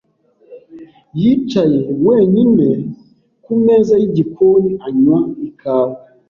[1.19, 2.67] yicaye wenyine
[3.43, 5.95] kumeza yigikoni, anywa ikawa.